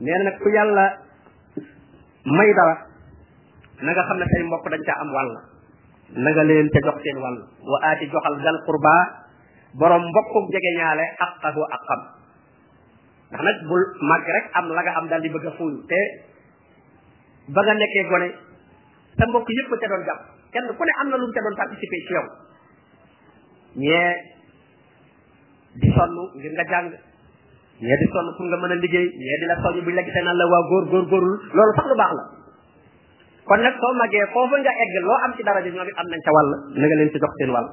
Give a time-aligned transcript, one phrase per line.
[0.00, 0.84] nee na ku yàlla
[2.24, 2.74] may dara
[3.84, 5.30] na xam ne say mbokk dañ caa am wàll
[6.22, 7.38] na nga leen ca jox seen wàll
[7.70, 8.94] wa aati joxal gal qurba
[9.78, 12.00] borom mbokkum jege ñaale aqahu aqam
[13.32, 16.00] ndax nag bul màgg rek am la nga am dal di bëgg a fuuyu te
[17.54, 18.28] ba nekkee gone
[19.18, 20.20] sa mbokk yëpp ca doon jàpp
[20.52, 22.26] kenn ku ne am na lu mu ca doon participé ci yow
[23.82, 24.06] ñee
[25.78, 26.12] di sonn
[26.56, 26.88] nga jàng
[27.80, 30.22] ñee di sonn pour nga mën a liggéey ñee di la soññ buñ la gisee
[30.24, 32.22] naan la waa góor góor góorul loolu sax lu baax la
[33.48, 35.70] kon nag soo màggee foofu nga egg loo am ci daraja
[36.12, 37.68] nañ ca wàll na nga leen ci jox seen wàll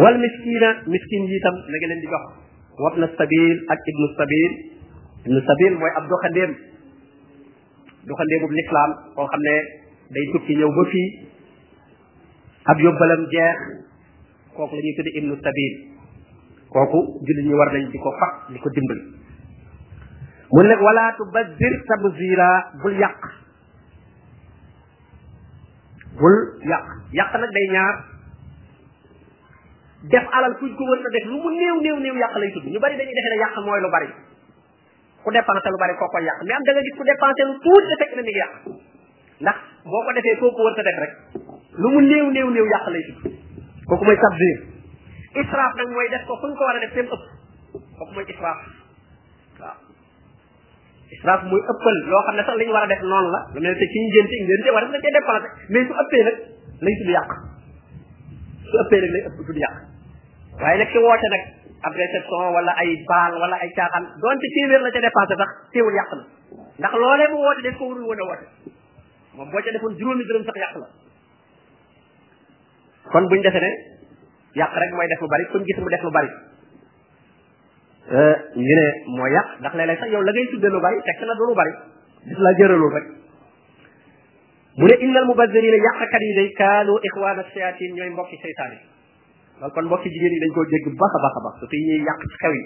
[0.00, 2.24] wal miskina miskin yi itam na leen di jox
[2.82, 4.52] wabna sabil ak ibnu sabil
[5.28, 6.52] ibnu sabil mooy ab doxandéem
[8.08, 9.56] doxandéemub lislaam koo xam ne
[10.12, 11.08] day tukki ñëw ba fii
[12.72, 13.56] ab yóbbalam jeex
[14.56, 15.74] kooku la tuddi ibnu sabil
[16.74, 19.02] kooku jullit ñi war dañ di ko fat di ko dimbali
[20.50, 22.50] mu ne nag wala tubazir tabzira
[22.82, 23.18] bul yàq
[26.18, 27.94] bul yàq yàq nag day ñaar
[30.10, 32.66] def alal kuñ ko wër na def lu mu néew néew néew yàq lay tudd
[32.66, 34.10] ñu bari dañuy defee ne yàq mooy lu bari
[35.22, 37.88] ku dépensé lu bari kooko yàq mais am da nga gis ku dépensé lu tuuti
[37.88, 38.52] te fekk na mi yàq
[39.46, 41.14] ndax boo ko defee koo wër sa def rek
[41.78, 43.32] lu mu néew néew néew yàq lay tudd
[43.86, 44.73] kooku mooy tabzir
[45.34, 48.60] israaf nag mooy def ko fu ko war a def ëpp kooku mooy israaf
[49.58, 53.60] waaw mooy ëppal loo xam ne sax li ñu war a def noonu la lu
[53.66, 56.36] mel te ci ngénte ngénte war na cee déplacé mais su ëppee nag
[56.86, 57.30] lay tudd yàq
[58.70, 59.74] su ëppee nag lay ëpp tudd yàq
[60.62, 61.42] waaye nag ci woote nag
[61.86, 61.92] ab
[62.58, 66.24] wala ay bal wala ay caaxaan doonte téeméer la ca dépensé sax téewul yàq na
[66.78, 68.46] ndax loolee bu woote def ko warul woon a woote
[69.34, 70.86] moom boo ca defoon juróomi dërëm sax yàq la
[73.10, 73.70] kon buñ defe ne
[74.56, 76.28] yàq rek mooy def lu bari kuñ gis mu def lu bari
[78.12, 81.20] euh, ñu ne moo yàq ndax léeg-léeg sax yow la ngay tudde lu bari fekk
[81.26, 81.72] na du lu bari
[82.28, 83.06] gis la jëralul rek
[84.78, 88.78] mu ne innal mubazirina yàqkat yi day kaanu ixwaana shayatin ñooy mbokki seytaan yi
[89.60, 91.98] loolu kon mbokki jigéen yi dañ koo dégg baax a baax a baax surtout ñuy
[92.06, 92.64] yàq ci kaw yi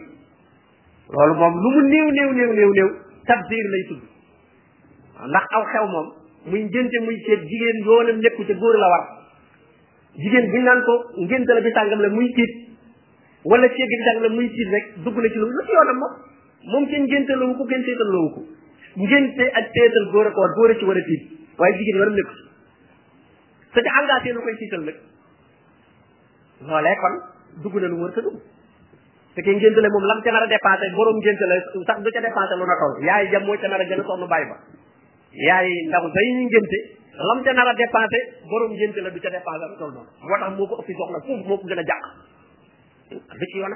[1.13, 2.89] loolu moom lu mu néew néew néew néew néew
[3.27, 4.03] tabdir lay tudd
[5.33, 6.09] ndax aw xew moom
[6.49, 9.18] muy ngénte muy seet jigéen yoonam nekku ca góor la war
[10.19, 12.51] jigéen buñ naan ko ngénte la bi tàngam la muy tiit
[13.47, 15.97] wala ceeb bi tàngam la muy tiit rek dugg na ci loolu lu ci yoonam
[15.97, 16.13] moom
[16.73, 18.41] moom kenn ngénte lawu ko kenn teetal lawu ko
[18.99, 21.23] ngénte ak teetal góor a ko góor a ci war a tiit
[21.59, 22.47] waaye jigéen waram nekku ci
[23.75, 24.97] te ca engagé lu koy tiital nag
[26.67, 27.15] loolee kon
[27.63, 31.17] dugg na lu war a dugg ngénte la moom lam ca nar a dépassé borom
[31.23, 31.55] ngénte la
[31.87, 34.03] sax du ca dépassé lu na toll yaay jam moo ca nar a gën a
[34.03, 34.57] sonn bàyyi ba
[35.47, 38.19] yaay ndaw day ñu ngénte lam te nar a dépensé
[38.49, 41.19] borom ngénte la du ca dépensé ak tool noonu moo tax moo ko ëppi soxla
[41.27, 42.03] foofu moo ko gën a jàq
[43.11, 43.75] bi ci yoona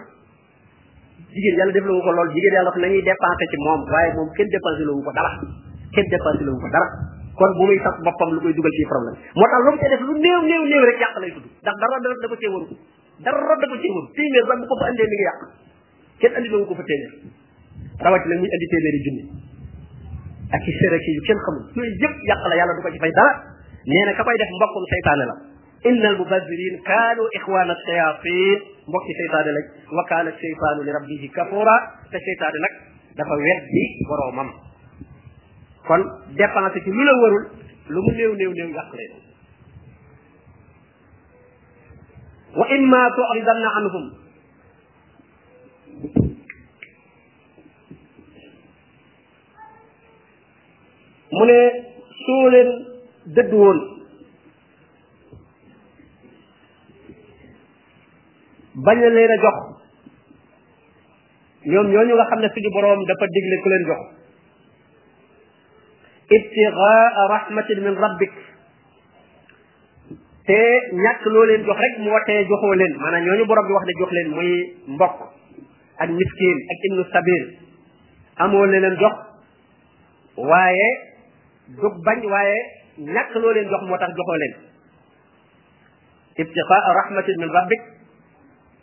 [1.29, 4.29] jigéen yàlla def lawu ko lool jigéen yàlla wax nañuy dépensé ci moom waaye moom
[4.39, 5.33] kenn dépensé lawu ko dara
[5.97, 6.89] kenn dépensé la ko dara
[7.39, 9.87] kon bu muy sax boppam lu koy dugal ci problème moo tax lu mu te
[9.91, 12.51] def lu néew néew néew rek yàq lay tudd ndax dara da da ko cee
[12.53, 12.77] waru
[13.19, 15.41] dara da ko bu ko fa andee mi ngi yàq
[16.23, 17.27] kenn andi lawu ko fa téeméer
[18.07, 19.51] rawati nag muy andi téeméeri junni
[20.53, 23.13] ak i sërëki yu kenn xamul yooyu yëpp yàq la yàlla du ko ci fay
[23.17, 23.33] dara
[23.93, 25.37] nee na ka koy def mbokkum seytaane la
[25.91, 28.59] inna al mubazirin kaanu ixwaana shayatin
[28.93, 29.65] mbokki seytaane lañ
[29.97, 31.77] wa kaana sheytaanu li rabbihi kafura
[32.13, 32.75] te seytaane nag
[33.21, 34.51] dafa weddi boroomam
[35.89, 36.03] kon
[36.41, 37.43] dépensé ci lu la warul
[37.93, 39.13] lu mu néew néew néew yàq leen
[42.61, 44.07] wa imma tu'ridanna anhum
[51.33, 51.59] mu ne
[52.25, 52.71] soo leen
[53.37, 53.79] dëdd woon
[58.87, 59.59] bañ leen a jox
[61.73, 64.03] ñoom ñooñu nga xam ne suñu boroom dafa digle ku leen jox
[66.37, 68.33] ibtigaa rahmatin min rabbik
[70.47, 70.59] te
[71.03, 73.99] ñàkk loo leen jox rek moo tee joxoo leen maanaam ñooñu boroom bi wax ne
[74.01, 74.51] jox leen muy
[74.95, 75.17] mbokk
[76.03, 77.45] ak miskin ak ibnu sabil
[78.43, 79.17] amoo leen jox
[80.37, 81.11] waaye
[81.71, 82.59] dug bañ waaye
[82.99, 84.55] ñàkk loo leen jox moo tax joxoo leen
[86.43, 87.83] ibtiqaa rahmatin min rabbik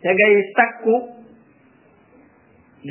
[0.02, 0.96] te ngay takku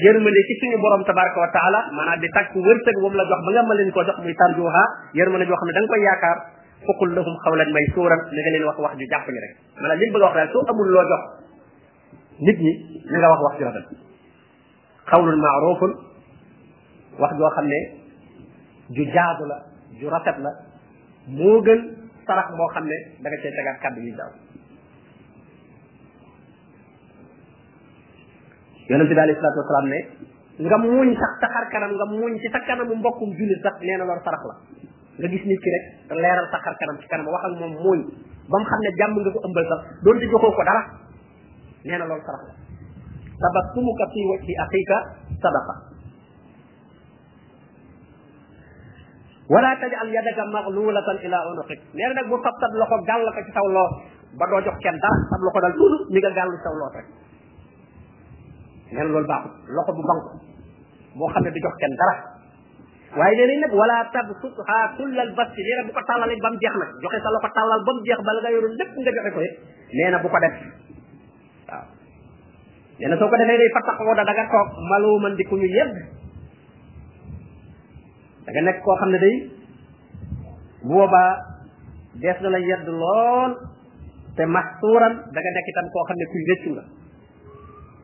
[0.05, 3.50] yërmande ci suñu borom tabaraka wa taala maanaam di takku wërsëg wam la jox ba
[3.52, 4.85] nga ma leen ko jox muy tarjuha
[5.19, 6.38] yërmande joo xam ne da nga koy yaakaar
[6.87, 9.99] fukul lahum xawlan may suuran na nga leen wax wax ju jàpp ni rek maanaam
[10.00, 11.23] liñ bëgg wax daal soo amul loo jox
[12.44, 12.73] nit ñi
[13.11, 13.87] na nga wax wax ju rafet
[15.11, 15.93] xawlun maarufun
[17.20, 17.79] wax joo xam ne
[18.94, 19.58] ju jaadu la
[19.96, 20.50] ju rafet la
[21.38, 21.81] moo gën
[22.26, 24.31] sarax boo xam ne da nga cee tegaat yu daw
[28.90, 29.99] yonente bi alayhi salatu wasalaam ne
[30.69, 33.96] nga muñ sax sa xar kanam nga muñ ci sa kanamu mbokkum jullit sax nee
[33.99, 34.55] loolu sarax la
[35.19, 35.85] nga gis nit ki rek
[36.23, 37.99] leeral sa xar kanam ci moom muñ
[38.50, 40.82] ba xam ne jàmm nga ko ëmbal sax doonte joxoo ko dara
[41.87, 42.55] nee loolu sarax la
[43.46, 44.96] tabassumuka fi wajhi axika
[45.43, 45.88] sadaqa
[49.49, 53.41] wala tajal yadaka maxlulatan ila unuqik nee na nag bu fab sab loxo gàll ko
[53.41, 53.93] ci saw loos
[54.37, 56.93] ba doo jox kenn dara sab loxo daal tuuti mi nga gàll ci saw loos
[57.00, 57.06] rek
[58.93, 60.31] nee na loolu baaxul loxo bu banku
[61.17, 62.15] boo xam ne du jox kenn dara
[63.17, 66.75] waaye nee nag wala tabsutha kullal basti nee na bu ko tàllalee ba mu jeex
[66.81, 69.41] nag joxe sa loxo tàllal ba mu jeex bala nga yoroon lépp nga joxe ko
[69.47, 69.56] yëpp
[69.97, 70.56] nee na bu ko def
[71.73, 71.87] waaw
[73.00, 75.45] nee na soo ko defee day fattaxoo da da nga toog maluman di
[78.55, 79.35] da nekk koo xam ne day
[80.83, 81.31] bu boobaa
[82.23, 83.53] dees na la yedd lool
[84.37, 86.85] te maxsuuran da nga nekk itam koo xam ne kuy rëccu nga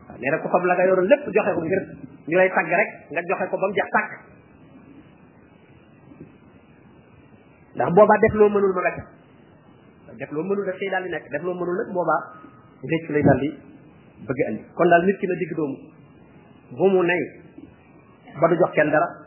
[0.06, 1.82] waaw nee xam la nga yoroon lépp joxe ko ngir
[2.28, 4.10] ñu lay tagg rek nga joxe ko ba mu jeex tàkk
[7.74, 8.82] ndax boobaa def loo mënul ma
[10.20, 12.20] def loo mënul def ciy daal di nekk def loo mënul nag boobaa
[12.92, 13.42] rëccu lay daal
[14.76, 15.76] kon daal nit ki na digg doomu
[16.76, 17.20] bu mu nay
[18.40, 19.23] ba du jox kenn dara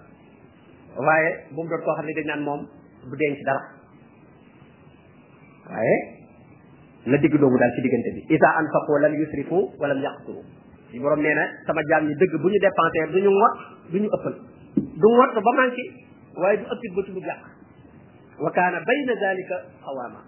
[0.96, 2.62] waaye bu mu doon koo xam ne dañ naan moom
[3.10, 3.62] du denc dara
[5.70, 5.98] waaye
[7.10, 10.42] na digg doomu daal ci diggante bi isa anfaqu lam yusrifu wa lam yaqturu
[10.92, 13.56] ci borom nee na sama jaam ñi dëgg bu ñu dépensé du ñu ŋot
[13.92, 14.36] du ñu ëppal
[15.02, 15.84] du ŋot ba manqué
[16.40, 17.42] waaye du ëppit ba tudd yàq
[18.44, 20.22] wa kaana bayna dalika qawaama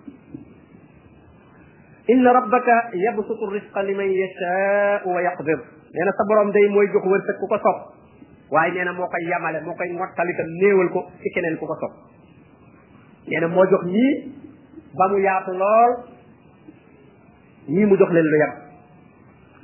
[2.11, 5.59] inna rabbaka yabsutu risqa liman yashaau wa yaqdir
[5.93, 7.98] nee na sa borom day mooy jox wërsëg ku ko sopp
[8.51, 11.75] waaye nee na moo koy yamale moo koy mottalitam néewal ko ci keneen ku ko
[11.81, 11.93] sopp
[13.27, 14.23] nee na moo jox ñii
[14.97, 15.91] ba mu yaatu lool
[17.73, 18.53] ñii mu jox leen lu yam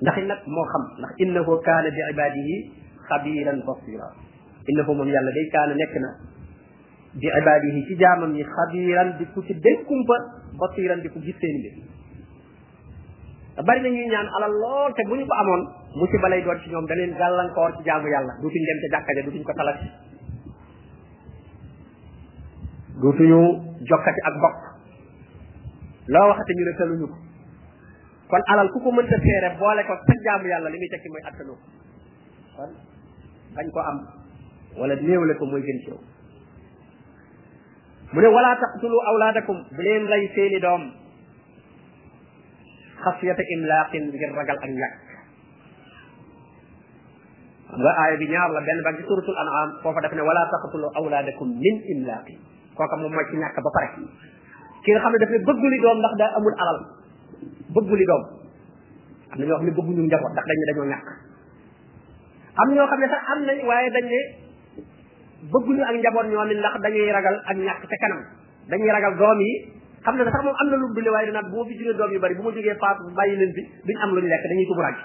[0.01, 2.55] ndax nag moo xam ndax innahu kaana bi ibadihi
[3.07, 4.07] xabiran basira
[4.69, 6.09] innahu moom yàlla day kaana nekk na
[7.19, 10.15] bi ibadihi ci jaamam yi xabiran di ku ci dénkumpa
[10.59, 11.89] basiran di ku gis seen
[13.63, 15.61] bari na ñuy ñaan alal lool te bu ñu ko amoon
[15.95, 19.11] musiba lay doon ci ñoom da leen gàllankoor ci jaamu yàlla ñu dem ca jàkka
[19.15, 19.87] ja duutuñ ko talati
[22.99, 23.39] duutuñu
[24.27, 24.57] ak bokk
[26.11, 27.17] loo waxate ñu ne taluñu ko
[28.27, 31.23] kon alal ku ko mënta seere boole ko sa jaamu yàlla li muy tekki mooy
[31.23, 31.59] attanu ko
[32.59, 32.71] kon
[33.55, 33.97] bañ ko am
[34.83, 35.99] wala néewle ko mooy gën ci yow
[38.11, 41.04] mu ne wala taqtulu awlaadakum bu leen rey seeni doom
[43.05, 44.97] xasiyata imlaaqin ngir ragal ak ñàkk
[47.79, 50.87] nga aaya bi ñaar la benn ba ci suratul an'am foofa daf ne wala taqtulu
[50.99, 52.37] awlaadakum min imlaaqin
[52.77, 53.87] kooka moom mooy ci ñàkk ba pare
[54.83, 56.79] ki nga xam ne daf ne bëggu doom ndax daa amul alal
[57.75, 58.23] bëggu li doom
[59.31, 60.87] am na ñoo xam ne bëgguñu njaboot ndax dañ ne dañoo
[62.77, 64.19] ñoo xam ne am nañ waaye dañ ne
[65.53, 66.45] bëgguñu ak njaboot ñoo
[66.83, 68.21] dañuy ragal ak ñàkk ca kanam
[68.69, 69.53] dañuy ragal doom yi
[70.05, 71.97] xam na sax moom am na lu mu dundee waaye danaan bu ma fi juree
[71.97, 74.43] doom yu bari bu ma jógee faatu bàyyi leen fi duñ am lu ñu lekk
[74.49, 74.97] dañuy tuburaaj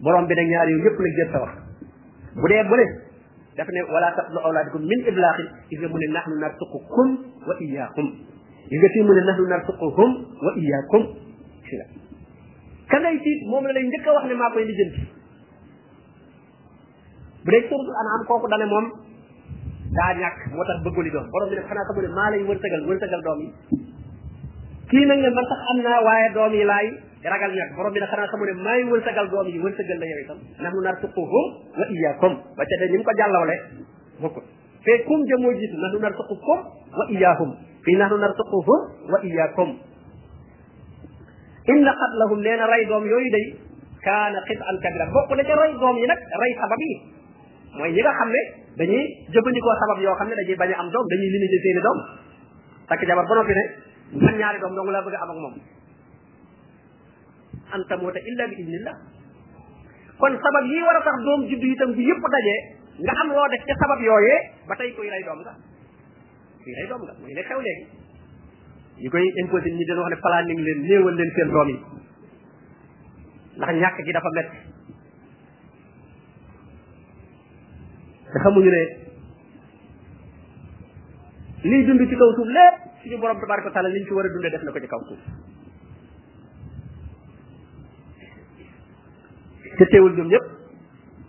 [0.00, 1.52] borom bi nag ñaar yooyu yëpp lañ jël sa wax
[2.40, 2.86] bu dee bu ne
[3.56, 7.08] daf ne wala tablu awlaadikum min iblaaxin gis nga mu ne nahnu narsuqukum
[7.48, 8.06] wa iyaakum
[10.72, 11.04] iyaakum
[11.68, 11.84] si la
[12.88, 15.02] ka ngay tiit moom la lay njëkk a wax ne maa koy lijjanti
[17.44, 18.86] bu dee suratul anam kooku dane moom
[19.96, 22.82] daa ñàkk moo tax bëgguli doom borom bi ne xanaa xamu ne maa lay wërsëgal
[22.88, 23.48] wërsëgal doom yi
[24.90, 26.86] kii nag ne man sax am naa waaye doom yi laay
[27.32, 30.20] ragal ñàkk borom bi ne xanaa xamu ne maay wërsëgal doom yi wërsëgal la yow
[30.24, 31.44] itam ndax nu nar suquhum
[31.78, 33.56] wa iyaakum ba ca de ni mu ko jàllawle
[34.22, 34.44] bokkul
[34.84, 36.58] fee kum jëmoo jiitu ndax nu nar suqukum
[36.98, 37.50] wa iyaahum
[37.84, 38.80] fii ndax nu nar suquhum
[39.12, 39.70] wa iyaakum
[41.72, 43.44] inna qatlahum nee na rey doom yooyu day
[44.04, 46.94] kaana xit an kabira bokk na ca rey doom yi nag rey sabab yi
[47.78, 51.04] mooy ñi nga xam ne dañuy jëfandikoo sabab yoo xam ne dañuy bañ am doom
[51.08, 51.98] dañuy limité seeni doom
[52.88, 53.64] takk jabar ba noppi ne
[54.24, 55.54] man ñaari doom dong laa bëgg a am ak moom
[57.72, 58.96] an tamuuta illa bi idnillah
[60.18, 62.58] kon sabab yi war a tax doom juddu itam bi yëpp dajee
[63.04, 64.38] nga am loo def ca sabab yooyee
[64.68, 65.52] ba tey kuy rey doom nga
[66.64, 67.84] kuy rey doom nga mooy ne xew léegi
[69.04, 71.76] ñu koy imposé ñi den wax ne planning leen néewal leen seen doom yi
[73.56, 74.61] ndax ñàkk gi dafa métti
[78.32, 78.82] te xamuñu ne
[81.68, 84.50] liy dund ci kaw suuf lépp suñu borom tabaraka wa liñ ci war a dundee
[84.50, 85.20] def na ko ci kaw suuf
[89.78, 90.44] te teewul ñoom ñëpp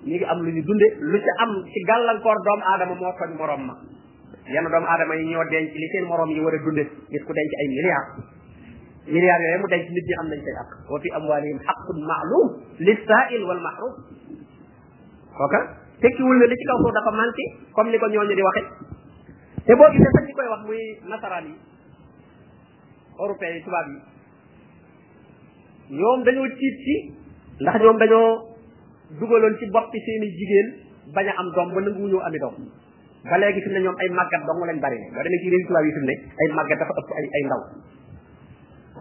[0.08, 3.32] ñu ngi am lu ñu dunde lu ci am ci gàllankoor doomu aadama moo tooñ
[3.38, 3.76] moroom ma
[4.48, 7.34] yenn doomu aadama yi ñoo denc li seen moroom yi war a dunde nit ku
[7.36, 8.10] denc ay milliards
[9.08, 12.48] milliards yooyu mu denc nit ñi am nañ say ak wa fi amwalihim xaqun maalum
[12.80, 13.94] lissail wal mahrum
[15.36, 17.44] kooka tekkiwul ne li ci kaw suuf dafa manqué
[17.76, 18.62] comme ni ko ñooñu di waxe
[19.68, 21.54] te boo gisee sax ñi koy wax muy nasaraan yi
[23.24, 24.00] européens yi tubaab yi
[26.00, 26.96] ñoom dañoo tiit ci
[27.64, 28.28] ndax ñoom dañoo
[29.20, 30.68] dugaloon ci boppi seeni jigéen
[31.16, 32.56] bañ a am doom ba nanguwuñoo ami doom
[33.24, 35.48] ba léegi fi mu ne ñoom ay màggat dong lañ bari ne boo demee ci
[35.56, 36.00] réew tubaab yi fi
[36.44, 37.62] ay màggat dafa ëpp ay ay ndaw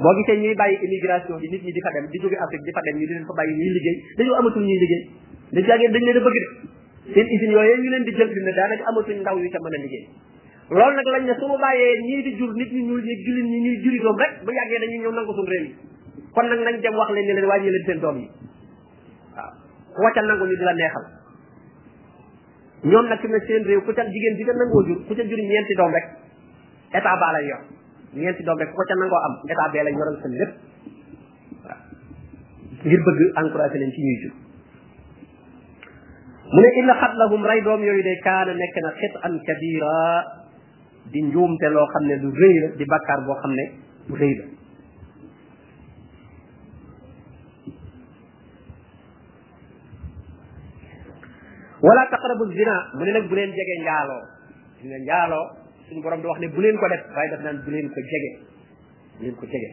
[0.06, 2.70] boo gisee ñuy bàyyi immigration bi nit ñi di fa dem di jóge Afrique di
[2.70, 5.04] fa dem ñu di leen fa bàyyi ñuy liggéey ñuy liggéey
[5.50, 6.71] dañ dañ a
[7.10, 9.58] seen usines yooyee ñu leen di jël fi mu ne daanaka amatuñ ndaw yu ca
[9.58, 10.04] mën a liggéey
[10.70, 13.46] loolu nag lañ ne su mu bàyyee ñii di jur nit ñu ñuul ñi jullit
[13.50, 15.72] ñi ñuy juri doom rek bu yàggee dañuy ñëw nangu suñu réew yi
[16.30, 18.10] kon nag nañ dem yi ñu
[20.46, 21.04] neexal
[22.84, 25.12] ñoom nag fi mu ne seen réew ku ca jigéen di ca nangoo jur ku
[25.14, 26.06] ca jur ñeenti doom rek
[26.94, 27.62] état baa lay yor
[28.14, 30.54] ñeenti doom rek ku ko ca nangoo am état bee lay yoral seen lépp
[31.66, 31.78] waaw
[32.86, 34.34] ngir bëgg encouragé leen ci ñuy jur
[36.52, 40.00] mu ne inna xatlahum rey doom yooyu day kaana nekk na xit an kabira
[41.12, 43.64] di njuumte loo xam ne lu rëy la di bakkaar boo xam ne
[44.08, 44.44] lu rëy la
[51.82, 54.22] wala taqrabu zina mu ne nag bu leen jege njaaloo
[54.78, 55.46] gis nga njaaloo
[55.88, 58.30] suñu borom bu leen ko def waaye daf nan bu leen ko jege
[59.18, 59.70] bu ko jege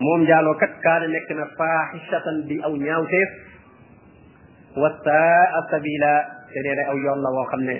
[0.00, 3.30] moom njaaloo kat kaane nekk na faaxisatan di aw ñaawteef
[4.82, 6.12] wa saa sabila
[6.52, 7.76] te nee aw yoon la woo xam ne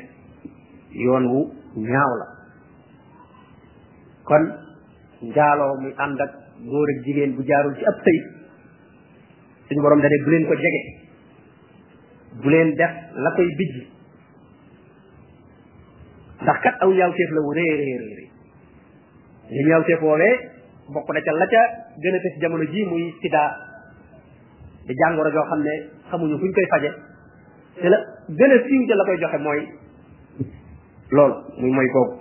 [1.04, 1.40] yoon wu
[1.92, 2.26] ñaaw la
[4.28, 4.44] kon
[5.28, 6.32] njaaloo muy ànd ak
[7.04, 8.18] jigéen bu jaarul ci ab sëy
[9.68, 10.82] suñu borom dane bu leen ko jege
[12.42, 13.76] bu leen def la koy bijj
[16.42, 18.28] ndax kat aw ñaawteef la wu rëy rëy rëy
[19.54, 20.34] li ñaawteef woolee
[20.92, 21.62] bokk na ca la ca
[22.02, 23.42] gën a jamono ji muy sida
[24.86, 25.74] di jàngoro joo xam ne
[26.10, 26.90] xamuñu fuñ koy faje
[27.80, 27.98] te la
[28.28, 29.60] gën a koy joxe mooy
[31.10, 32.14] loolu muy mooy googu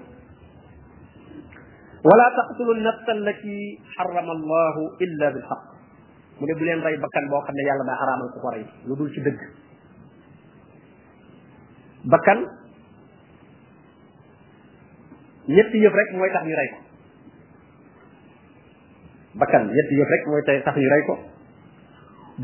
[2.06, 5.46] wala taqtulu nafsa allati xarama allahu illa bil
[6.40, 8.64] mu ne bu leen rey bakkan boo xam ne yàlla daa xaraamal ku ko rey
[8.88, 9.40] lu dul ci dëgg
[12.12, 12.40] bakkan
[15.48, 16.85] ñetti yëf rek mooy tax ñu rey
[19.36, 21.16] bakkan ñetti yëf rek mooy tax ñu rey ko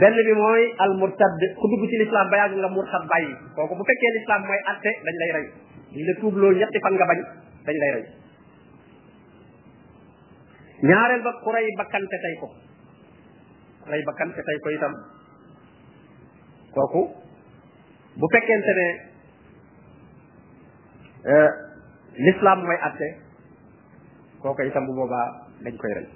[0.02, 3.74] benn bi mooy al murtad ku dugg ci lislaam ba yàgg nga murtad bàyyi kooku
[3.80, 5.46] bu fekkee lislaam mooy atte dañ lay rey
[5.96, 7.20] ñu la tuubloo ñetti fan nga bañ
[7.68, 8.06] dañ lay rey
[10.92, 12.48] ñaareel ba ku rey bakkan te tey ko
[13.92, 14.94] rey bakkan te tey ko itam
[16.76, 17.02] kooku
[18.20, 18.88] bu fekkente ne
[21.32, 21.52] euh,
[22.26, 23.08] lislaam mooy atte
[24.44, 25.28] kooku itam bu boobaa
[25.64, 26.08] dañ koy rey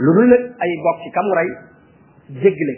[0.00, 1.48] lu dul nag ay bokk ci kam rey
[2.40, 2.74] jégle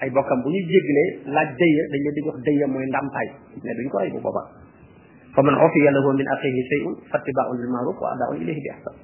[0.00, 3.28] ay bokkam bu ñuy jéglee laaj dëya dañ leen di jox dëya mooy ndàmpaay
[3.60, 4.42] ne duñ ko rey bu booba
[5.36, 8.96] fa man ufiya lahu min axihi shay'un fattibaa'un bil ma'ruf wa adaa'un ilayhi bi ihsan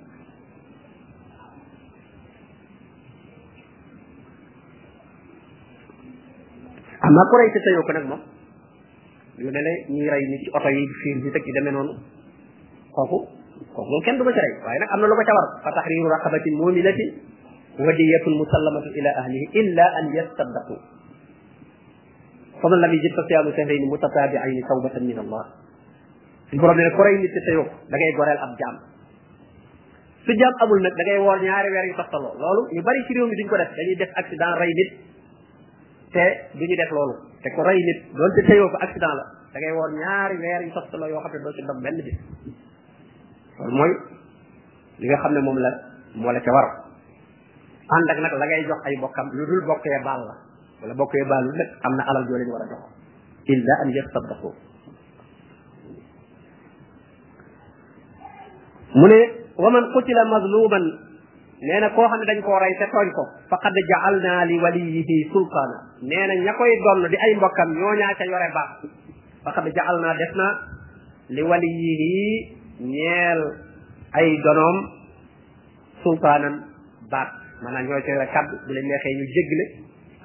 [7.04, 8.22] amma ku rey te tëyoo ko moom
[9.36, 11.94] lu mel ne ñuy rey nit ci oto yi fiir bi teg ci noonu
[12.96, 13.39] kooku
[13.74, 16.10] ko mom kenn duma ci ray waye nak amna lu ko ca war fa tahriru
[16.12, 17.10] raqabatin mu'minatin
[17.86, 20.74] wa diyatun musallamatu ila ahlihi illa an yasaddaqu
[22.62, 25.44] faman lam yajid fa siyamu shahrayn mutatabi'ayn tawbatan min Allah
[26.58, 28.74] borom ne ko ray nit ci tayo da ngay gorel ab jam
[30.26, 33.14] su jam amul nak da ngay wor ñaari wër yu taxalo lolu ñu bari ci
[33.14, 34.90] rew mi duñ ko def dañuy def accident ray nit
[36.10, 36.26] te
[36.58, 39.24] duñu def lolu te ko ray nit donte tayo ko accident la
[39.54, 42.18] da ngay wor ñaari wër yu taxalo yo xamne do ci dam benn bis
[43.60, 43.92] loolu mooy
[45.00, 45.70] li nga xam ne moom la
[46.14, 46.66] moo la ca war
[47.96, 50.34] ànd ak nag la ngay jox ay bokkam lu dul bokkee baal la
[50.82, 52.82] wala bokkee baalu nag am na alal joo leen war a jox
[53.52, 54.50] illa an yasaddaqu
[58.98, 59.20] mu ne
[59.62, 60.84] wa man qutila mazluman
[61.60, 65.78] nee na koo xam ne dañ koo rey tooñ ko faqad ja'alna li waliyihi sultaana
[66.02, 66.52] nee na ña
[67.12, 68.70] di ay mbokkam ñoo ñaa ca yore baax
[69.44, 70.46] faqad ja'alna def na
[71.28, 73.40] li waliyihi ñeel
[74.16, 74.76] ay donoom
[76.02, 76.64] sultaanan
[77.12, 77.28] baat
[77.60, 79.64] maanaam ñoo ci la kàddu bu leen neexee ñu jégle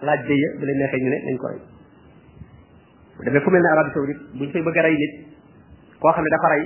[0.06, 1.60] laaj déya bu leen neexee ñu ne nañ ko rey
[3.18, 4.96] bu demee fu buñ fay bëgg a rey
[6.00, 6.64] koo xam ne dafa rey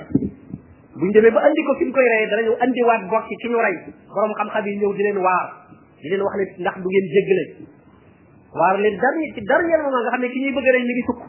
[0.93, 3.75] demee ba andi ko fi ñu koy reyee danañu andiwaat bokk ci ki ñu rey
[4.13, 5.45] borom xam-xam yi ñëw di leen waar
[6.01, 7.43] di leen wax ne ndax du ngeen jégle
[8.53, 10.93] waar leen dernier ci dernier moment nga xam ne ki ñuy bëgg a rey mi
[10.93, 11.21] ngi sukk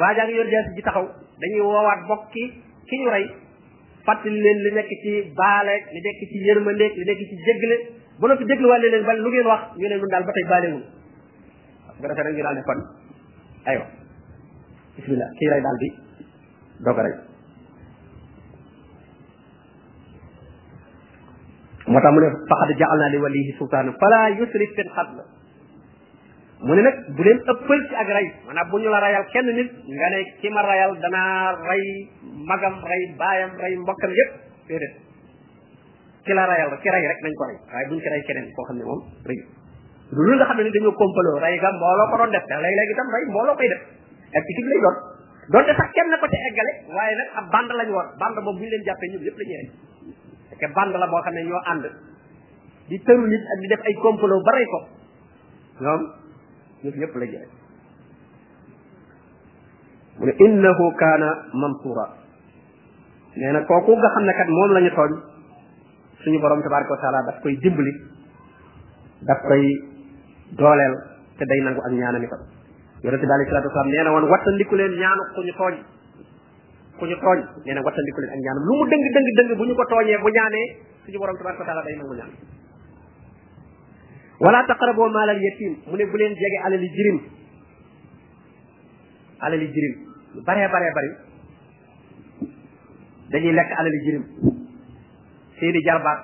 [0.00, 1.06] waajaa ngi yor jaas ji taxaw
[1.40, 2.42] dañuy woowaat bokk ci
[2.88, 3.26] ki ñu rey
[4.06, 7.76] fàttali leen li nekk ci baale li nekk ci yërmandeeg li nekk ci jégle
[8.20, 10.84] ba noppi dégluwaale leen ba lu ngeen wax ñu ne ñun daal ba tey baalewul
[12.00, 12.74] bu
[13.70, 13.86] aywa
[14.96, 15.88] bismillah kii daal di
[16.84, 16.96] doog
[21.90, 25.18] moo tax mu ne faqad ja'alna li walihi sultaana fala yusrif fil qatl
[26.62, 29.46] mu ne nag bu leen ëppal ci ak ray maanaam bu ñu la rayal kenn
[29.50, 31.82] nit nga ne ki ma rayal danaa ray
[32.50, 34.30] magam ray baayam ray mbokkam yépp
[34.70, 34.94] déedéet
[36.22, 38.64] ki la rayal ki ray rek nañ ko ray waaye buñ ci ray keneen koo
[38.70, 39.38] xam ne moom rëy
[40.14, 42.90] lu lu nga xam ne dañoo kompaloo ray ga mbooloo ko doon def te léeg-léeg
[42.94, 44.96] itam ray mbooloo koy def ci lay doon
[45.50, 48.70] donte sax kenn ko ci eggale waaye nag ab bande lañ war bande boobu buñ
[48.70, 49.70] leen jàppee ñoom yépp la ñuy rey
[50.62, 51.84] te bande la boo xam ne ñoo ànd
[52.86, 54.78] di tëru nit ak di def ay complot ba ray ko
[55.82, 56.21] ñoom
[56.84, 57.48] yëf yëpp la jeex
[60.18, 61.28] mu ne innahu kaana
[61.62, 62.06] mansura
[63.40, 63.64] nee nga
[64.14, 65.10] xam ne kat moom la tooñ
[66.24, 67.92] suñu borom tabaraka wa taala daf koy dimbali
[69.30, 69.62] daf koy
[70.58, 70.94] dooleel
[71.38, 72.42] te day nangu ak ñaanam itam
[73.02, 75.74] yonente bi alayhi salatu wasalaam nee na woon wattandiku leen ñaanu ku ñu tooñ
[76.98, 79.64] ku ñu tooñ nee na wattandiku leen ak ñaanam lu mu dëng dëng dëng bu
[79.66, 80.66] ñu ko tooñee bu ñaanee
[81.04, 82.32] suñu borom tabaraka wa day nangu ñaan
[84.44, 87.16] wala taqraboo maalal yatim mu ne bu leen jege alali jirim
[89.46, 89.94] alali jirim
[90.34, 91.10] lu baree bari
[93.32, 94.22] dañuy lekk alali jirim
[95.60, 96.18] seeni jarbaat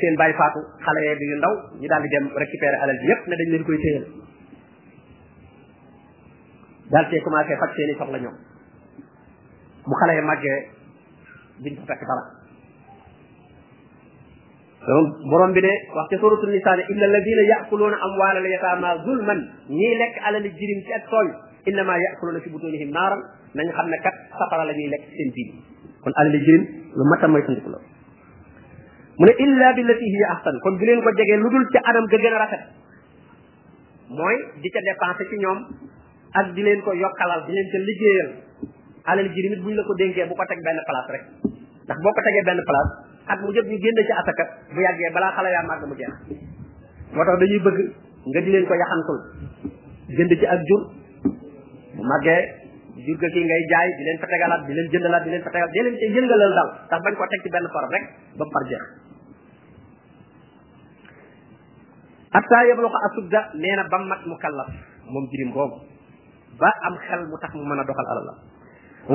[0.00, 3.06] seen bàyyi faatu xale yee bi yu ndaw ñu daal di dem récupérer alal bi
[3.12, 4.04] yépp ne dañ leen koy téyal
[6.92, 8.36] daal cee commencé faj seeni soxla ñoom
[9.88, 10.58] bu xale yee màggee
[11.62, 12.24] duñ fa fekk dara
[14.86, 18.90] donc borom bi ne wax ca suratul nisa ne illa alladina yaakuluuna amwaala al yataama
[19.06, 19.38] zulman
[19.78, 21.26] ñii lekk alali jirim ci ak tooñ
[21.70, 23.20] innama yaakuluuna fi butunihim naaran
[23.58, 25.48] nañ xam ne kat safara la ñuy lekk seen biir
[26.04, 26.62] kon alali jirim
[26.98, 27.78] lu matam mooy sandiku la
[29.18, 32.06] mu ne illa billati hiya ahsan kon bu leen ko jegee lu dul ca anam
[32.10, 32.62] ga rafet
[34.18, 35.58] mooy di ca dépensé ci ñoom
[36.40, 38.30] ak di leen ko yokkalal di leen ca liggéeyal
[39.10, 41.24] alal jirim it buñ la ko dénkee bu ko teg benn place rek
[41.86, 45.10] ndax boo ko tegee benn place ak mu jëpp ñu génn ci ataka bu yàggee
[45.14, 46.12] balaa xale yaa màgg mu jeex
[47.14, 47.78] moo tax dañuy bëgg
[48.30, 49.18] nga di leen ko yaxantul
[50.16, 50.82] jënd ci ak jur
[51.98, 52.38] bu màggee
[53.02, 55.50] jur ga ki ngay jaay di leen fa tegalaat di leen jëndalaat di leen fa
[55.50, 58.04] tegalaat di leen ci yëngalal dal tax bañ ko teg ci benn forab rek
[58.38, 58.84] ba par jeex
[62.30, 64.70] hatta yabluqa asudda neena ba mat mukallaf
[65.10, 65.82] moom jirim boobu
[66.62, 68.34] ba am xel mu tax mu mën a doxal alala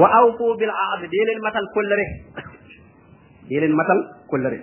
[0.03, 2.07] wa awfu bil aad dee leen matal kullare
[3.51, 3.99] dee leen matal
[4.31, 4.59] kóllëre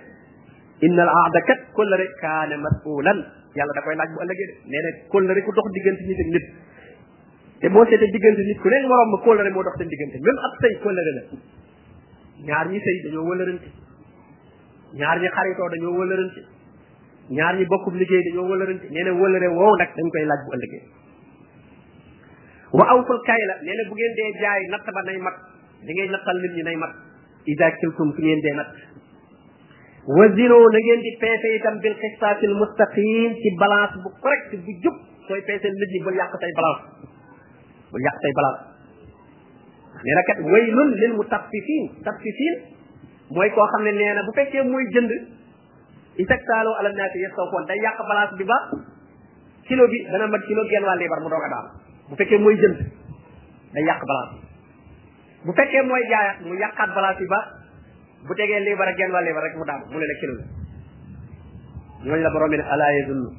[0.87, 3.19] inna al aada kat kóllëre kaane masulan
[3.59, 6.29] yàlla da koy laaj bu ëllëgee de nee na kóllëre ku dox diggante nit ak
[6.35, 6.45] nit
[7.61, 10.39] te boo seetee diggante nit ku ne morom ma kóllëre moo dox seen diggante même
[10.47, 11.23] ab sëy kóllëre la
[12.49, 13.67] ñaar ñi sëy dañoo wëlërante
[14.99, 16.41] ñaar ñi xaritoo dañoo wëlërante
[17.37, 20.51] ñaar ñi bokkub liggéey dañoo wëlërante nee na wëlëre woow nag dañ koy laaj bu
[20.55, 20.81] ëllëgee
[22.79, 25.37] wa awful kay la nee na bu ngeen dee jaay natt ba nay mat
[25.85, 26.55] da ngay nattal nit
[27.51, 28.69] ida kiltum su ngeen dee nat
[30.19, 34.97] wasino na ngeen di peese itam bil xistaatil mustaqim ci balance bu correct bu jub
[35.29, 36.83] sooy peese nit ñi bul yàq say balance
[37.91, 38.61] bul yàq say balance
[40.05, 42.55] nee na kat waylun lil mutaffifin taffifin
[43.37, 45.11] mooy koo xam ne nee na bu fekkee mooy jënd
[46.25, 48.57] istaktaaloo ala naati yastawfoon day yàq balance bi ba
[49.69, 51.67] kilo bi dana mat kilo gen wàll liibar mu doog a daal
[52.09, 52.77] bu fekkee mooy jënd
[53.73, 54.01] day yàq
[55.45, 57.39] bu fekkee mooy jaayaat mu yàqaat balance ba
[58.27, 60.45] bu tegee liibar ak genn wàll liibar rek mu daam mu ne la kilo la
[62.07, 63.29] ñooñu la borom bi ne alaa yazunnu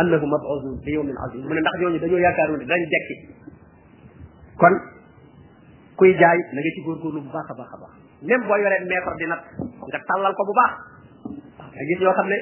[0.00, 3.14] annahum mab'uthun li yawmin azim mu ne ndax ñooñu dañoo yaakaaroon ne dañ dekki
[4.60, 4.74] kon
[5.98, 7.92] kuy jaay na nga ci góorgóorlu bu baax a baax a baax
[8.22, 9.40] même boo yoree mètre di nat
[9.88, 10.72] nga tàllal ko bu baax
[11.74, 12.38] nga ñoo xam ne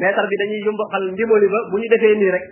[0.00, 2.44] mètre bi dañuy yumbaxal ndimoli ba bu ñu defee nii rek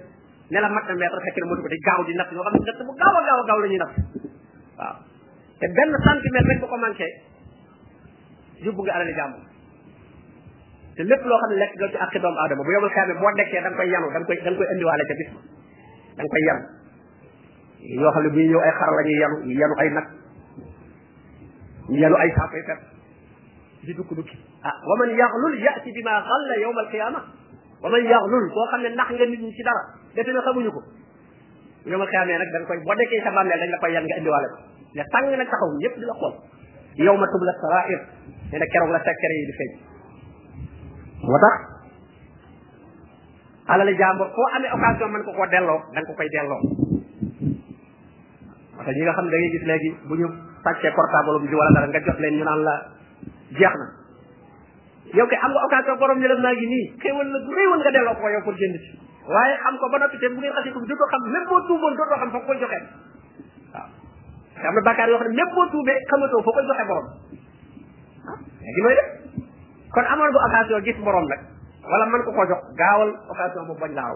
[0.53, 2.81] ne la na mètre fekk na ko di gaaw di nat ñoo xam ne natt
[2.87, 3.93] bu gaaw a gaaw a gaaw la ñuy nat
[4.79, 4.97] waaw
[5.61, 7.09] te benn centimètre rek bu ko manqué
[8.65, 9.35] yóbbu nga alali jàmm
[10.97, 13.33] te lépp loo xam ne lekk nga ci àqi doomu aadama bu yobul xeame boo
[13.37, 15.29] dekkee da nga koy yanu da nga koy da nga koy indiwaale ca bis
[16.17, 16.65] da nga koy yanu
[18.01, 20.07] yoo xam ne bu ñuy ay xar la ñuy yanu yanu ay nag
[22.03, 22.81] yanu ay saakay fet
[23.85, 27.21] di dukki dukki ah wa man yaxlul yati bi ma xalla yawma alqiyama
[27.83, 29.83] wa man koo xam ne nax nga nit ñi ci dara
[30.15, 30.81] de tamit xamuñu ko
[31.89, 34.17] yomal xiyaamee nag da nga koy boo dekkee sa bàmmeel dañ la koy yan nga
[34.21, 34.57] indiwaale ko
[34.95, 36.35] ne tàng nag taxaw ñëpp di la xool
[37.07, 38.01] yow ma tub la sarair
[38.53, 39.73] ne na keroog la sekkere yi di feeñ
[41.29, 41.57] moo tax
[43.71, 46.61] alali ko koo amee occasion man ko koo delloo da nga ko koy delloo
[48.77, 50.29] parce que nga xam da ngay gis léegi bu ñu
[50.65, 52.75] sàccee portable bi wala dara nga jot leen ñu naan la
[53.59, 53.87] jeex na
[55.17, 56.51] yow kay am nga occasion borom ñu la la
[57.45, 58.77] bu réewal nga delloo ko pour jënd
[59.35, 61.95] waaye xam ko ba noppi te bu ngeen xasee ko dootoo xam même boo tuuboon
[61.99, 62.83] dootoo xam foo koy joxee
[63.73, 63.87] waaw
[64.69, 65.27] am na bàkkaar yoo borom
[68.35, 68.41] ah
[69.95, 71.41] kon amoon bu occasion gis borom nag
[71.93, 74.15] wala man ko ko jox gaawal occasion boobu bañ laaw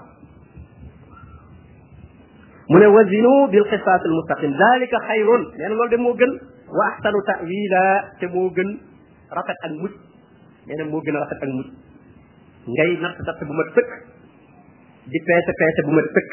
[2.70, 6.33] mu ne wazinu bil qisaas al mustaqim dalika xayrun nee loolu de moo gën
[6.79, 7.83] wa axsanu tawila
[8.20, 8.48] te moo
[9.38, 9.94] rafet ak mujj
[10.66, 11.79] nee na moo gën a ak mujj
[12.74, 14.12] ngay
[15.08, 16.30] di peese peese bu ma tëkk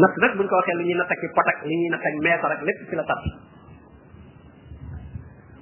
[0.00, 2.14] natt nag buñ ko waxee li ñuy natt ak pot ak li ñuy natt ak
[2.24, 3.20] meetar lépp ci la tab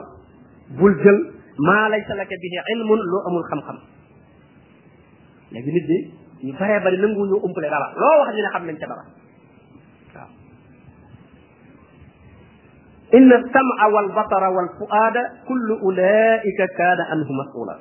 [0.76, 1.20] bul jël
[1.68, 3.78] maa loo amul xam-xam
[5.52, 5.98] léegi nit bi
[6.48, 9.04] ñu baree bari nanguwuñu umpale dara loo wax ñu ne xam nañ ca dara
[13.14, 15.14] إن السمع والبطر والفؤاد
[15.48, 17.80] كل أولئك كان عنه مسؤولا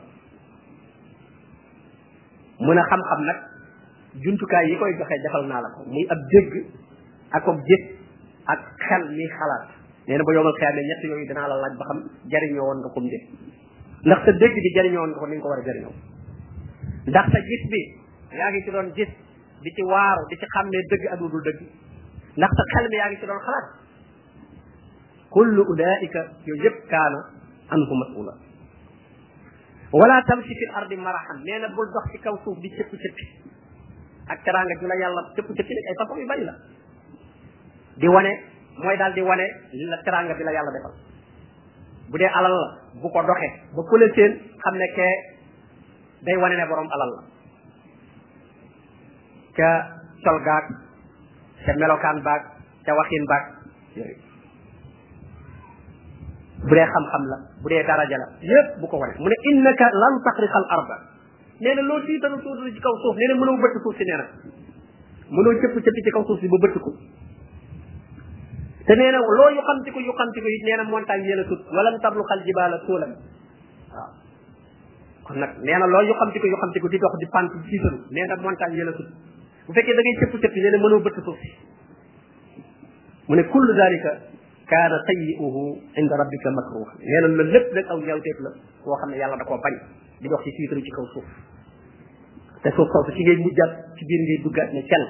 [2.61, 3.39] من خم خم نك
[4.23, 6.65] جنت كاي يكوي جخي جخل نالك مي أبجيج
[7.35, 7.85] أكوب جيت
[8.49, 9.69] أكخل مي خلات
[10.09, 11.97] نين بو يوم الخيام نيت يوي دنا على الله بخم
[12.31, 13.25] جاري نيوان نقوم جيت
[14.07, 15.93] نقص دج دي جاري نيوان نقوم نكوار جاري نيو
[17.15, 17.83] دقص جيت بي
[18.39, 19.11] ياغي تلون جيت
[19.63, 21.59] دي تي وارو دي تي خم نيت دج أدو دو دج
[22.39, 23.86] نقص خل مي ياغي تلون خلات
[25.37, 27.19] kullu ulaika yow yépp kaanu
[27.77, 28.33] anhu mas'ula
[30.01, 33.19] wala tamshi fil ardi marahan neena bul dox ci kaw suuf di cëpp cëpp
[34.33, 36.55] ak teranga ju la yàlla cëpp cëpp ay façon yu bari la
[38.01, 38.33] di wane
[38.85, 39.45] mooy daal di wane
[39.93, 40.95] la teranga bi la yàlla defal
[42.11, 42.69] bu alal la
[43.03, 44.07] bu ko doxe ba kule
[51.67, 52.25] seen
[53.97, 54.17] day
[56.65, 59.87] bu dee xam-xam la bu dee daraja la yépp bu ko wane mu ne innaka
[60.03, 60.97] lan taxriqal arda
[61.61, 64.17] nee na loo tiitalu tuutali ci kaw suuf nee na mënoo bëtt suuf si nee
[64.17, 64.25] na
[65.37, 66.91] mënoo cëpp cëpp ci kaw suuf si ba bëtt ko
[68.89, 71.41] te nee na loo yu xamti ko yu xamti ko it nee na montagne yéen
[71.41, 73.13] a tut walan tabluxal jibaala tuulan
[73.93, 74.11] waaw
[75.29, 77.51] kon nag nee na loo yu xamti ko yu xamti ko di dox di pant
[77.53, 79.09] di tiitalu nee na montagne yéen a tut
[79.67, 81.51] bu fekkee da ngay cëpp cëpp nee na mënoo bëtt suuf si
[83.29, 84.35] mu ne kullu dalika
[84.71, 85.49] كان سيئه
[85.99, 89.57] عند ربك مكروه لأن يعني من لب لك أو جاو تيب لك وخم يالا دكو
[89.65, 89.79] بني
[90.23, 91.27] دي وقت سيئة رجي كوسوف
[92.65, 95.05] تسوف كوسوف تيجي مجد تيجي نجي بقات نشل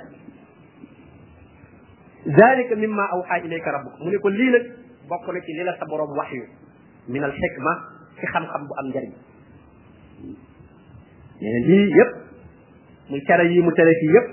[2.41, 4.65] ذلك مما أوحى إليك ربك من يقول لي لك
[5.11, 6.41] بقلك ليلة سبرم وحي
[7.09, 7.73] من الحكمة
[8.21, 9.13] في خم خم بأم جري
[11.43, 12.11] يعني دي يب
[13.11, 14.27] من كان يي متلكي يب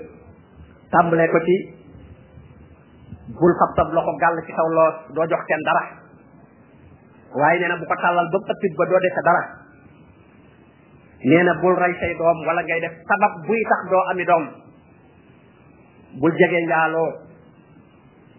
[0.92, 1.73] تام بلاكوتي
[3.32, 5.82] bul fab sab loxo gàll ci saw loos doo jox kenn dara
[7.40, 9.44] waaye nee na bu ko tàllal ba ëppit ba doo dese dara
[11.24, 14.44] nee na bul rey say doom walla ngay def sabab buy tax doo ami doom
[16.20, 17.08] bul jege njaaloo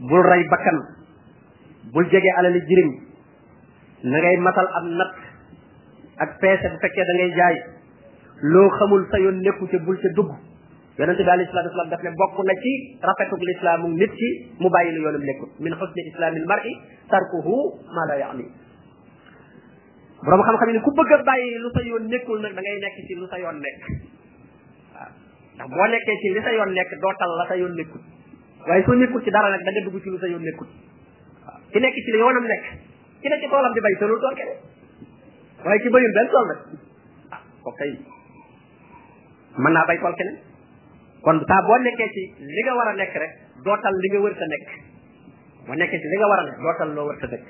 [0.09, 0.77] bul rey bakkan
[1.93, 2.89] bul jege alali jirim
[4.03, 5.13] na ngay matal am natt
[6.25, 7.55] ak peese bu fekkee da ngay jaay
[8.53, 10.31] loo xamul sa yoon nekku ca bul ca dugg
[10.97, 12.71] yonente bi alayhi salatu wasalam bokku na ci
[13.07, 14.13] rafetuk lislaamu nit
[14.61, 16.73] mu bàyyi lu yoonam nekkut min xusni islaamil mar'i
[17.13, 17.57] tarkuhu
[17.97, 18.43] ma la yaani
[20.25, 23.05] borom xam-xam ne ku bëgg a bàyyi lu sa yoon nekkul nag dangay ngay nekk
[23.09, 23.81] ci lu sa yoon nekk
[24.95, 28.01] waaw ndax boo nekkee ci li sa yoon nekk doo tal la sa yoon nekkut
[28.67, 30.67] waaye soo nekkul ci dara nag dugg ci lu sa yoon nekkut
[31.43, 32.65] waaw ki nekk ci li yoonam nekk
[33.21, 34.59] ki nekk ci toolam di bay tolul tool keneen
[35.65, 36.45] waaye ki bayul benn tool
[37.35, 37.75] ah,
[39.77, 40.44] naa bay tool keneen
[41.23, 43.33] kon taa boo nekkee ci li nga war a nekk rek
[43.65, 44.67] dootal li nga wër sa nekk
[45.67, 47.47] boo nekkee ci li nga a nekk dootal loo wër sa nekk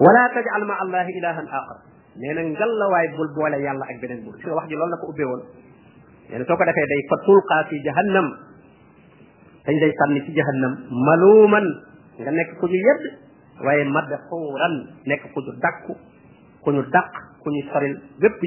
[0.00, 1.78] wala tajal ma allahi ilahan axar
[2.18, 5.06] nee na ngallawaay bul boole yàlla ak beneen buur si wax ji loolu la ko
[5.12, 5.42] ubbee woon
[6.30, 8.26] nee na soo ko defee day fa tulqa fi jahannam
[9.66, 10.72] dañ day sànni ci jahannam
[11.06, 11.66] maluuman
[12.20, 13.04] nga nekk ku ñu yedd
[13.64, 14.74] waaye madxuuran
[15.08, 15.92] nekk ku ñu dakku
[16.64, 17.10] ku ñu dàq
[17.42, 18.40] ku ñu soril bépp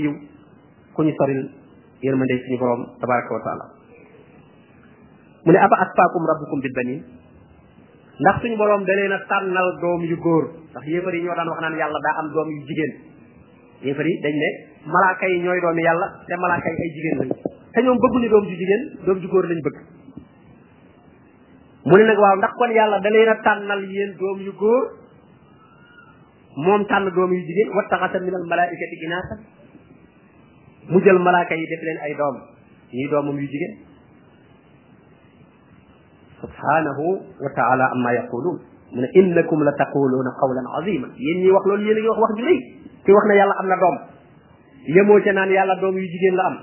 [2.01, 3.65] yërmande suñu borom tabaraka wa taala
[5.45, 6.99] mu ne aba asfaakum rabbukum bil banin
[8.21, 11.49] ndax suñu borom da leen a tànnal doom yu góor ndax yéefar yi ñoo daan
[11.51, 12.93] wax naan yàlla daa am doom yu jigéen
[13.85, 14.49] yéefar yi dañ ne
[14.93, 17.29] malaaka ñooy doomi yàlla te malaaka ay jigéen lañ
[17.73, 19.77] te ñoom bëgguñu doom ju jigéen doom ju góor lañ bëgg
[21.87, 24.83] mu ne nag waaw ndax kon yàlla da leen a tànnal yéen doom yu góor
[26.65, 29.35] moom tànn doom yu jigéen wattaxasa min al malaikati inaasa
[30.91, 32.35] mu jël malaaka yi def leen ay doom
[32.91, 33.73] ñuy doomam yu jigéen
[36.41, 37.05] subhanahu
[37.43, 38.57] wa taala amma yaquluun
[38.91, 42.19] mu ne innakum la taquluuna qawlan azima yéen ñi wax loolu yéen a ngi wax
[42.21, 42.59] wax ju rëy
[43.05, 43.97] ki wax na yàlla am na doom
[44.95, 46.55] yemoo ca naan yàlla doom yu jigéen la am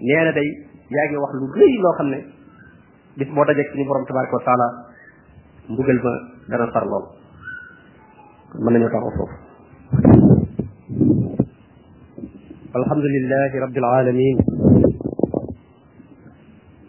[0.00, 0.48] nee na day
[0.92, 2.20] yaa ngi wax lu rëy loo xam ne
[3.16, 4.66] bis boo dajeeg suñu borom tabaraka wa taala
[5.72, 6.12] mbugal ma
[6.52, 7.04] dana far lool
[8.62, 9.45] mën nañu taxaw foofu
[12.76, 14.36] الحمد لله رب العالمين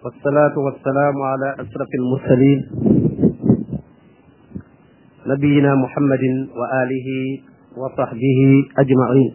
[0.05, 2.59] والصلاة والسلام على أشرف المرسلين
[5.33, 6.23] نبينا محمد
[6.59, 7.07] وآله
[7.81, 8.39] وصحبه
[8.83, 9.29] أجمعين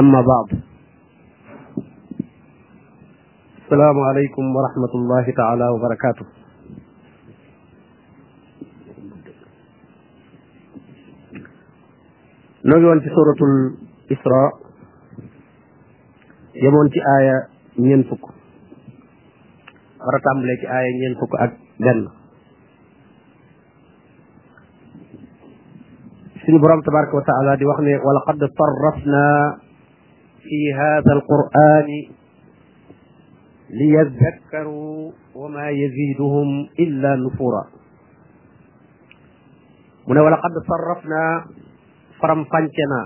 [0.00, 0.48] أما بعد
[1.82, 6.28] السلام عليكم ورحمة الله تعالى وبركاته
[12.68, 14.52] نقول في سورة الإسراء
[16.54, 18.34] يمون في آية ننفق
[20.14, 21.40] رتام لك آية ننفق
[21.80, 22.08] أجل
[26.46, 29.56] سيدي برام تبارك وتعالى دي وخني ولقد صرفنا
[30.42, 32.04] في هذا القرآن
[33.70, 37.64] ليذكروا وما يزيدهم إلا نفورا
[40.08, 41.44] ولقد صرفنا
[42.20, 43.00] faram fànce na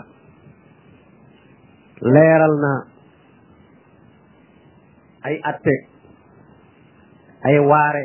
[2.16, 2.72] leeral na
[5.31, 5.75] ay atte
[7.51, 8.05] ay waare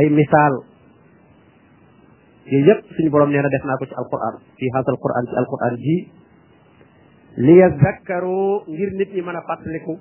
[0.00, 0.54] ay misaal
[2.52, 5.74] yooyu yëpp borom nee na def naa ko ci alquran fii haasal quran ci alquran
[5.86, 5.96] ji
[7.46, 9.94] li yazakkaru ngir nit ñi mën a fàttaliku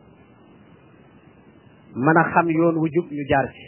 [2.05, 3.65] mën a xam yoon wu ñu jaar ci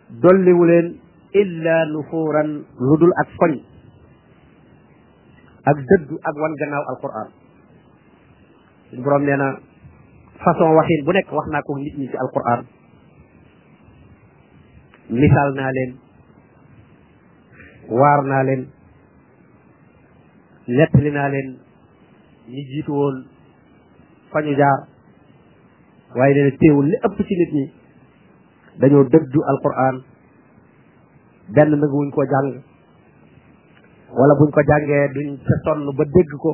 [0.09, 0.87] dolliwu leen
[1.33, 3.53] illa nufuuran lu dul ak foñ
[5.65, 7.29] ak dëddu ak wan gannaaw alquran
[8.89, 9.49] suñu boroom nee na
[10.43, 12.61] façon waxin bu nekk wax naa ko nit ñi ci alquran
[15.21, 15.91] misaal naa leen
[17.99, 18.61] waar naa leen
[20.77, 21.49] nettali naa leen
[22.53, 23.17] ñi jiitu woon
[24.31, 24.79] fañu jaar
[26.17, 27.65] waaye nee na téewul li ëpp ci nit ñi
[28.79, 30.03] dañoo dëddu alquran
[31.55, 32.51] benn nag wuñ ko jàng
[34.17, 35.29] wala buñ ko jàngee duñ
[35.63, 36.51] ca ba dégg ko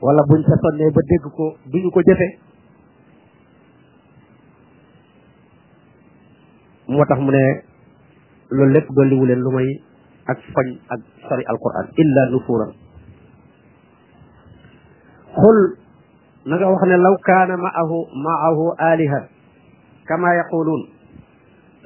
[0.00, 0.54] wala buñ ca
[0.94, 2.28] ba dégg ko duñu ko jëfe
[6.88, 7.42] moo tax mu ne
[8.50, 9.68] loolu lépp dolliwu leen lu may
[10.30, 12.72] ak foñ ak sori alquran illa nufuuran
[15.40, 15.58] xul
[16.46, 19.20] na wax ne law kaana maahu maahu aliha
[20.10, 20.82] kama yaquluun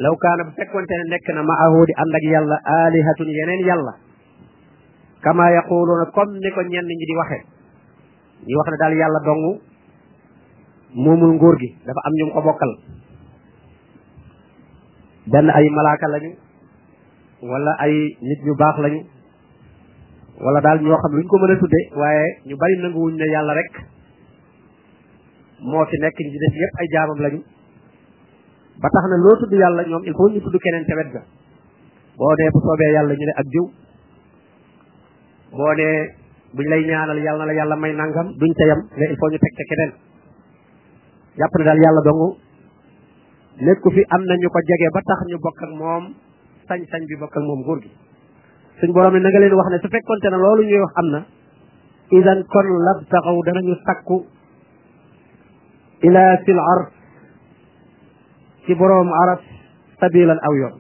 [0.01, 3.93] law kaana bu fekkonte ne nekk na maahu di ànd ak yàlla alihatun yeneen yàlla
[5.27, 7.39] kama yaquluuna comme ni ko ñenn ñi di waxe
[8.49, 9.43] ñu wax ne daal yàlla dong
[11.05, 12.41] moomul nguur gi dafa am ñu ko
[15.33, 16.31] benn ay malaaka lañu
[17.43, 19.01] wala ay nit ñu baax lañu
[20.41, 23.73] wala daal ñoo xam luñ ko mën a waaye ñu bari nanguwuñ ne yàlla rek
[25.61, 27.41] moo fi nekk ñi yépp ay jaamam lañu
[28.83, 31.23] ba tax na loo tudd yàlla ñoom il faut ñu tudd keneen ca wet ga
[32.17, 33.67] boo dee bu soobee yàlla ñu ne ak jiw
[35.57, 35.99] boo dee
[36.55, 39.39] buñ lay ñaanal yàlla la yàlla may nangam duñ ca yam nga il faut ñu
[39.39, 39.93] teg ca keneen
[41.39, 42.23] jàpp ne daal yàlla dong
[43.67, 46.05] nekku fi am na ñu ko jege ba tax ñu bokk moom
[46.67, 47.91] sañ-sañ bi bokk moom nguur gi
[48.81, 51.09] suñ borom ne na nga leen wax ne su te na loolu ñuy wax am
[51.15, 51.21] na
[52.11, 53.37] idan kon lab taxaw
[53.69, 54.17] ñu sakku
[56.07, 56.59] ila fil
[58.66, 59.40] ci boroomu arab
[60.00, 60.74] sabilan aw yoon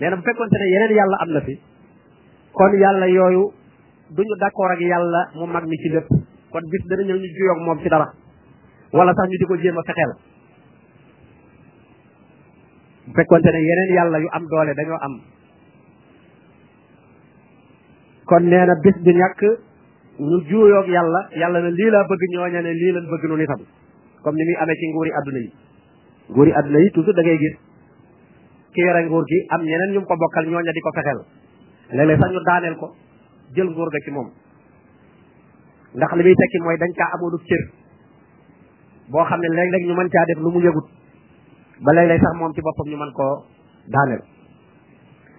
[0.00, 1.54] nee na bu fekkoonte ne yeneen yàlla am na fi
[2.52, 3.42] kon yàlla yooyu
[4.18, 6.08] duñu d'accord ak yàlla mu mag mi ci lépp
[6.52, 8.06] kon bis dana ñëw ñu juyoog moom ci dara
[8.92, 10.12] wala sax ñu di ko jéem a fexeel
[13.06, 15.14] bu fekkoonte ne yeneen yàlla yu am doole dañoo am
[18.24, 19.40] kon nee na bis du ñàkk
[20.18, 23.60] ñu juuyoog yàlla yàlla na lii laa bëgg ñooña ne lii lañ bëgg nu nitam
[24.22, 25.50] comme ni muy amee ci nguuri adduna yi
[26.30, 27.56] nguur yi àdduna yi toujours dangay ngay gis
[28.74, 31.20] ki yore nguur gi am ñeneen ñu ko bokkal ñooña di ko fexeel
[31.96, 32.94] léeg-léeg sax ñu daaneel ko
[33.54, 34.28] jël nguur ga ci moom
[35.94, 37.62] ndax li muy tekki mooy dañ kaa amoonub cër
[39.10, 40.86] boo xam ne léeg-léeg ñu mën caa def lu mu yëgut
[41.82, 43.44] ba léeg-léeg sax moom ci boppam ñu mën koo
[43.90, 44.22] daaneel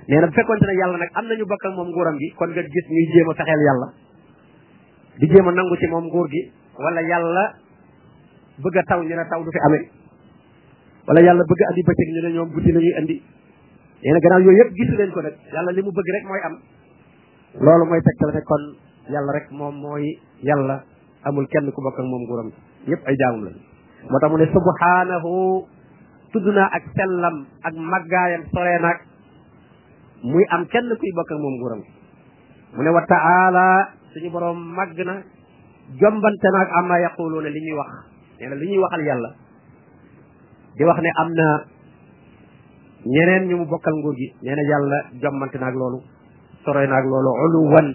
[0.09, 2.47] nee na bu fekkonte ne yàlla nag am na ñu ak moom nguuram gi kon
[2.51, 3.87] nga gis ñuy jéem a fexeel yàlla
[5.19, 7.43] di jéem a nangu ci moom nguur gi wala yàlla
[8.59, 10.00] bëgg a taw ñu taw du fi amee
[11.07, 13.15] wala yàlla bëgg andi bëccëg ñu ne ñoom guddi la ñuy andi
[14.03, 16.53] nee yooyu yëpp gisu leen ko nag yàlla li mu bëgg rek mooy am
[17.65, 18.63] loolu mooy tegtal ne kon
[19.09, 20.05] yàlla rek moom mooy
[20.41, 20.83] yàlla
[21.23, 22.49] amul kenn ku bokk moom nguuram
[22.87, 23.59] ñëpp ay jaamum lañu
[24.09, 25.31] moo tax mu ne subhanahu
[26.31, 28.97] tudd naa ak sellam ak màggaayam soree naag
[30.23, 31.49] muy am kenn bokk ak mu
[32.83, 33.89] ne wa taala
[34.31, 35.23] boroom màgg na
[35.99, 37.91] jombante naag am naa yaquluuna li ñuy wax
[38.39, 39.29] nee li ñuy waxal yàlla
[40.75, 41.45] di wax ne am na
[43.13, 45.99] ñeneen ñu mu bokkal nguur gi nee yàlla jommante naag loolu
[46.63, 47.87] soroy naag loolu uluwan